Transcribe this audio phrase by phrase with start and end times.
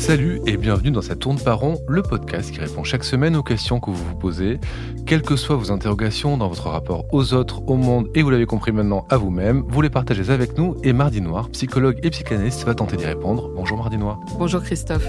[0.00, 3.42] Salut et bienvenue dans cette tourne par rond, le podcast qui répond chaque semaine aux
[3.42, 4.58] questions que vous vous posez,
[5.04, 8.46] quelles que soient vos interrogations dans votre rapport aux autres, au monde et vous l'avez
[8.46, 12.64] compris maintenant à vous-même, vous les partagez avec nous et Mardi Noir, psychologue et psychanalyste,
[12.64, 13.50] va tenter d'y répondre.
[13.54, 14.18] Bonjour Mardi Noir.
[14.38, 15.06] Bonjour Christophe.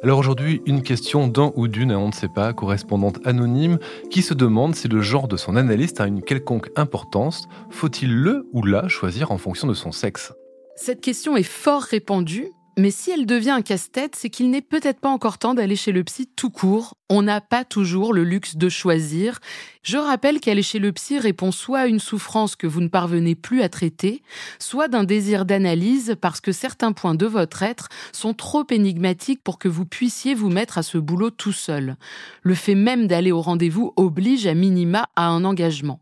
[0.00, 3.78] Alors aujourd'hui, une question d'un ou d'une, on ne sait pas, correspondante anonyme,
[4.10, 7.48] qui se demande si le genre de son analyste a une quelconque importance.
[7.70, 10.32] Faut-il le ou la choisir en fonction de son sexe?
[10.76, 15.00] Cette question est fort répandue mais si elle devient un casse-tête, c'est qu'il n'est peut-être
[15.00, 16.94] pas encore temps d'aller chez le psy tout court.
[17.10, 19.40] On n'a pas toujours le luxe de choisir.
[19.82, 23.34] Je rappelle qu'aller chez le psy répond soit à une souffrance que vous ne parvenez
[23.34, 24.22] plus à traiter,
[24.60, 29.58] soit d'un désir d'analyse parce que certains points de votre être sont trop énigmatiques pour
[29.58, 31.96] que vous puissiez vous mettre à ce boulot tout seul.
[32.42, 36.00] Le fait même d'aller au rendez-vous oblige à minima à un engagement.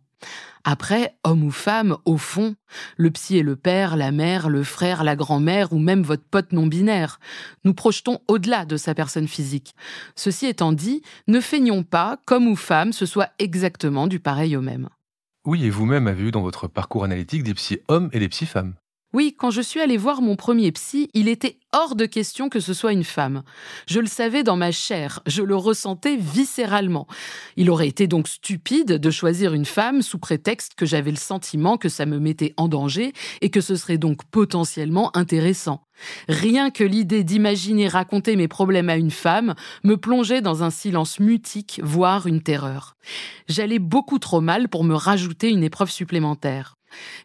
[0.68, 2.56] Après, homme ou femme, au fond,
[2.96, 6.50] le psy est le père, la mère, le frère, la grand-mère ou même votre pote
[6.50, 7.20] non binaire.
[7.64, 9.76] Nous projetons au-delà de sa personne physique.
[10.16, 14.60] Ceci étant dit, ne feignons pas qu'homme ou femme ce soit exactement du pareil au
[14.60, 14.88] même.
[15.44, 18.44] Oui, et vous-même avez eu dans votre parcours analytique des psy hommes et des psy
[18.44, 18.74] femmes.
[19.16, 22.60] Oui, quand je suis allée voir mon premier psy, il était hors de question que
[22.60, 23.44] ce soit une femme.
[23.88, 27.06] Je le savais dans ma chair, je le ressentais viscéralement.
[27.56, 31.78] Il aurait été donc stupide de choisir une femme sous prétexte que j'avais le sentiment
[31.78, 35.86] que ça me mettait en danger et que ce serait donc potentiellement intéressant.
[36.28, 41.20] Rien que l'idée d'imaginer raconter mes problèmes à une femme me plongeait dans un silence
[41.20, 42.98] mutique, voire une terreur.
[43.48, 46.75] J'allais beaucoup trop mal pour me rajouter une épreuve supplémentaire.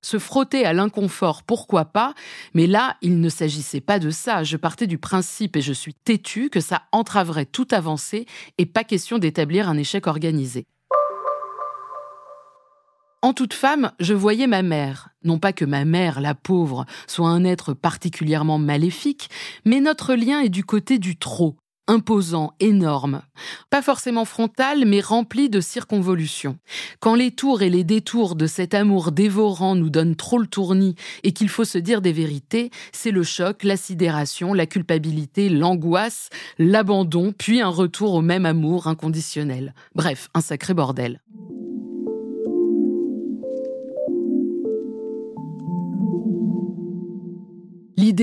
[0.02, 2.14] Se frotter à l'inconfort, pourquoi pas,
[2.54, 4.44] mais là, il ne s'agissait pas de ça.
[4.44, 8.26] Je partais du principe, et je suis têtu, que ça entraverait toute avancée
[8.58, 10.66] et pas question d'établir un échec organisé.
[13.23, 15.09] En toute femme, je voyais ma mère.
[15.23, 19.30] Non pas que ma mère, la pauvre, soit un être particulièrement maléfique,
[19.64, 21.55] mais notre lien est du côté du trop,
[21.91, 23.21] imposant, énorme.
[23.69, 26.57] Pas forcément frontal, mais rempli de circonvolutions.
[27.02, 30.95] Quand les tours et les détours de cet amour dévorant nous donnent trop le tournis
[31.23, 36.29] et qu'il faut se dire des vérités, c'est le choc, la sidération, la culpabilité, l'angoisse,
[36.57, 39.73] l'abandon, puis un retour au même amour inconditionnel.
[39.93, 41.19] Bref, un sacré bordel.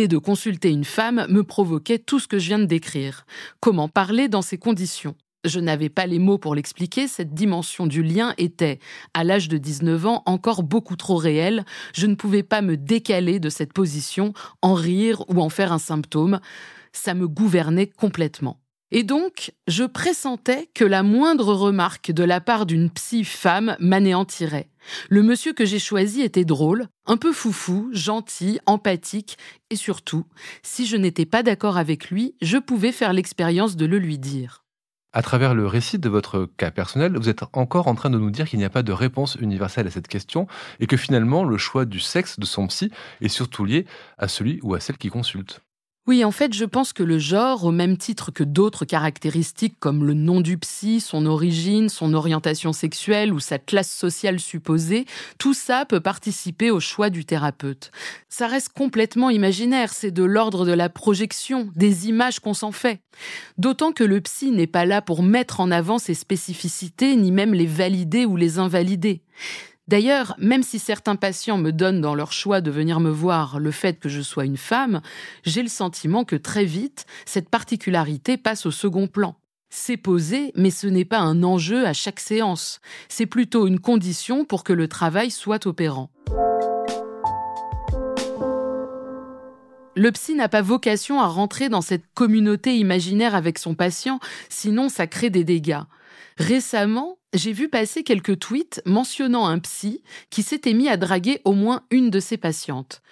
[0.06, 3.26] De consulter une femme me provoquait tout ce que je viens de décrire.
[3.58, 5.16] Comment parler dans ces conditions?
[5.44, 8.78] Je n'avais pas les mots pour l'expliquer, cette dimension du lien était,
[9.12, 11.64] à l'âge de 19 ans, encore beaucoup trop réelle.
[11.94, 15.80] Je ne pouvais pas me décaler de cette position, en rire ou en faire un
[15.80, 16.38] symptôme.
[16.92, 18.60] Ça me gouvernait complètement.
[18.90, 24.70] Et donc, je pressentais que la moindre remarque de la part d'une psy femme m'anéantirait.
[25.10, 29.36] Le monsieur que j'ai choisi était drôle, un peu foufou, gentil, empathique,
[29.68, 30.24] et surtout,
[30.62, 34.64] si je n'étais pas d'accord avec lui, je pouvais faire l'expérience de le lui dire.
[35.12, 38.30] À travers le récit de votre cas personnel, vous êtes encore en train de nous
[38.30, 40.46] dire qu'il n'y a pas de réponse universelle à cette question
[40.80, 42.90] et que finalement le choix du sexe de son psy
[43.20, 43.86] est surtout lié
[44.18, 45.60] à celui ou à celle qui consulte.
[46.08, 50.06] Oui, en fait, je pense que le genre, au même titre que d'autres caractéristiques comme
[50.06, 55.04] le nom du psy, son origine, son orientation sexuelle ou sa classe sociale supposée,
[55.36, 57.90] tout ça peut participer au choix du thérapeute.
[58.30, 63.02] Ça reste complètement imaginaire, c'est de l'ordre de la projection, des images qu'on s'en fait.
[63.58, 67.52] D'autant que le psy n'est pas là pour mettre en avant ses spécificités, ni même
[67.52, 69.20] les valider ou les invalider.
[69.88, 73.70] D'ailleurs, même si certains patients me donnent dans leur choix de venir me voir le
[73.70, 75.00] fait que je sois une femme,
[75.44, 79.36] j'ai le sentiment que très vite, cette particularité passe au second plan.
[79.70, 82.80] C'est posé, mais ce n'est pas un enjeu à chaque séance.
[83.08, 86.10] C'est plutôt une condition pour que le travail soit opérant.
[89.96, 94.90] Le psy n'a pas vocation à rentrer dans cette communauté imaginaire avec son patient, sinon
[94.90, 95.80] ça crée des dégâts.
[96.36, 101.52] Récemment, j'ai vu passer quelques tweets mentionnant un psy qui s'était mis à draguer au
[101.52, 103.02] moins une de ses patientes.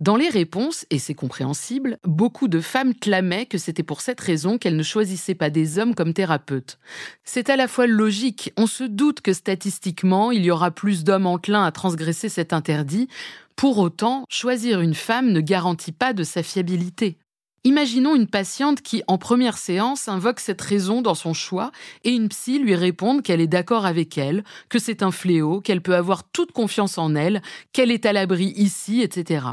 [0.00, 4.58] Dans les réponses, et c'est compréhensible, beaucoup de femmes clamaient que c'était pour cette raison
[4.58, 6.78] qu'elles ne choisissaient pas des hommes comme thérapeutes.
[7.22, 11.26] C'est à la fois logique, on se doute que statistiquement, il y aura plus d'hommes
[11.28, 13.08] enclins à transgresser cet interdit.
[13.54, 17.16] Pour autant, choisir une femme ne garantit pas de sa fiabilité.
[17.66, 21.72] Imaginons une patiente qui, en première séance, invoque cette raison dans son choix
[22.04, 25.80] et une psy lui réponde qu'elle est d'accord avec elle, que c'est un fléau, qu'elle
[25.80, 27.40] peut avoir toute confiance en elle,
[27.72, 29.46] qu'elle est à l'abri ici, etc.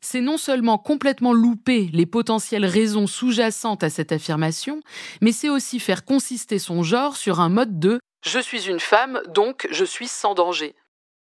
[0.00, 4.80] C'est non seulement complètement louper les potentielles raisons sous-jacentes à cette affirmation,
[5.20, 9.20] mais c'est aussi faire consister son genre sur un mode de je suis une femme,
[9.28, 10.74] donc je suis sans danger.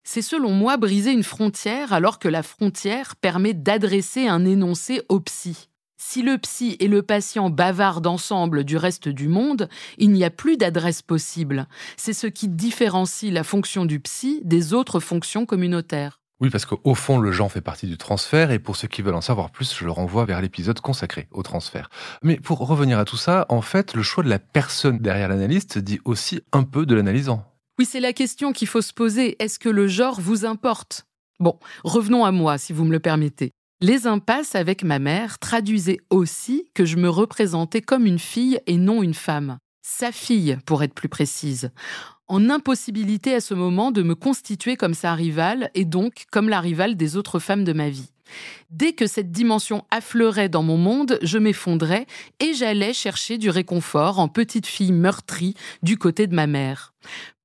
[0.04, 5.20] C'est selon moi briser une frontière alors que la frontière permet d'adresser un énoncé au
[5.20, 5.68] psy.
[6.08, 9.68] Si le psy et le patient bavardent ensemble du reste du monde,
[9.98, 11.66] il n'y a plus d'adresse possible.
[11.96, 16.20] C'est ce qui différencie la fonction du psy des autres fonctions communautaires.
[16.40, 19.16] Oui, parce qu'au fond, le genre fait partie du transfert, et pour ceux qui veulent
[19.16, 21.90] en savoir plus, je le renvoie vers l'épisode consacré au transfert.
[22.22, 25.76] Mais pour revenir à tout ça, en fait, le choix de la personne derrière l'analyste
[25.76, 27.44] dit aussi un peu de l'analysant.
[27.80, 29.34] Oui, c'est la question qu'il faut se poser.
[29.42, 31.04] Est-ce que le genre vous importe?
[31.40, 33.50] Bon, revenons à moi, si vous me le permettez.
[33.82, 38.78] Les impasses avec ma mère traduisaient aussi que je me représentais comme une fille et
[38.78, 39.58] non une femme.
[39.82, 41.70] Sa fille, pour être plus précise
[42.28, 46.60] en impossibilité à ce moment de me constituer comme sa rivale et donc comme la
[46.60, 48.10] rivale des autres femmes de ma vie.
[48.70, 52.06] Dès que cette dimension affleurait dans mon monde, je m'effondrais
[52.40, 56.92] et j'allais chercher du réconfort en petite fille meurtrie du côté de ma mère.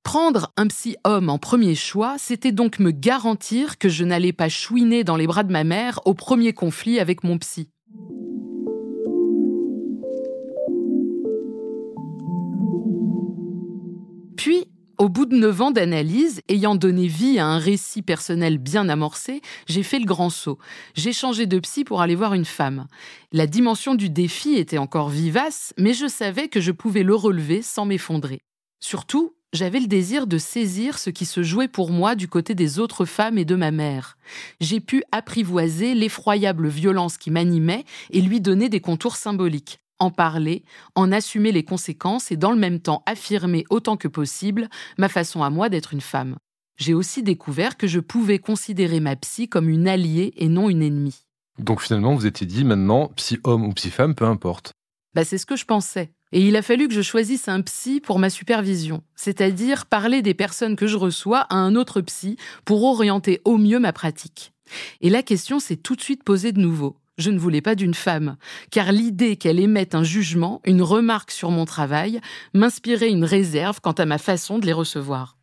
[0.02, 4.48] Prendre un psy homme en premier choix, c'était donc me garantir que je n'allais pas
[4.48, 7.70] chouiner dans les bras de ma mère au premier conflit avec mon psy.
[14.36, 14.66] Puis,
[14.98, 19.40] au bout de neuf ans d'analyse, ayant donné vie à un récit personnel bien amorcé,
[19.68, 20.58] j'ai fait le grand saut.
[20.94, 22.88] J'ai changé de psy pour aller voir une femme.
[23.30, 27.62] La dimension du défi était encore vivace, mais je savais que je pouvais le relever
[27.62, 28.40] sans m'effondrer.
[28.80, 32.78] Surtout, j'avais le désir de saisir ce qui se jouait pour moi du côté des
[32.78, 34.16] autres femmes et de ma mère.
[34.60, 40.64] J'ai pu apprivoiser l'effroyable violence qui m'animait et lui donner des contours symboliques en parler,
[40.96, 44.68] en assumer les conséquences et dans le même temps affirmer autant que possible
[44.98, 46.36] ma façon à moi d'être une femme.
[46.76, 50.82] J'ai aussi découvert que je pouvais considérer ma psy comme une alliée et non une
[50.82, 51.20] ennemie.
[51.58, 54.72] Donc finalement, vous étiez dit maintenant, psy homme ou psy femme, peu importe.
[55.14, 56.10] Bah c'est ce que je pensais.
[56.32, 60.34] Et il a fallu que je choisisse un psy pour ma supervision, c'est-à-dire parler des
[60.34, 64.52] personnes que je reçois à un autre psy pour orienter au mieux ma pratique.
[65.02, 67.94] Et la question s'est tout de suite posée de nouveau je ne voulais pas d'une
[67.94, 68.36] femme,
[68.70, 72.20] car l'idée qu'elle émette un jugement, une remarque sur mon travail,
[72.54, 75.36] m'inspirait une réserve quant à ma façon de les recevoir.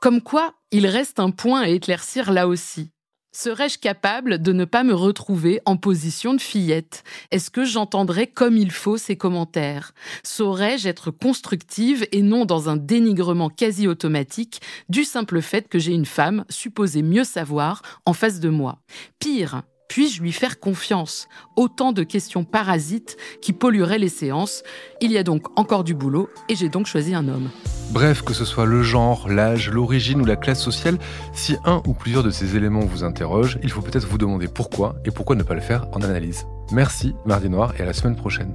[0.00, 2.90] Comme quoi, il reste un point à éclaircir là aussi.
[3.32, 7.04] Serais-je capable de ne pas me retrouver en position de fillette?
[7.30, 9.94] Est-ce que j'entendrais comme il faut ces commentaires?
[10.24, 15.92] Saurais-je être constructive et non dans un dénigrement quasi automatique du simple fait que j'ai
[15.92, 18.80] une femme, supposée mieux savoir, en face de moi?
[19.20, 24.62] Pire, puis-je lui faire confiance Autant de questions parasites qui pollueraient les séances.
[25.00, 27.50] Il y a donc encore du boulot et j'ai donc choisi un homme.
[27.90, 30.96] Bref, que ce soit le genre, l'âge, l'origine ou la classe sociale,
[31.32, 34.94] si un ou plusieurs de ces éléments vous interrogent, il faut peut-être vous demander pourquoi
[35.04, 36.46] et pourquoi ne pas le faire en analyse.
[36.70, 38.54] Merci, Mardi Noir, et à la semaine prochaine.